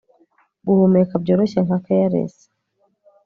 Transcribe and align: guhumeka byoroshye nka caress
guhumeka 0.65 1.13
byoroshye 1.23 1.59
nka 1.65 1.77
caress 1.85 2.35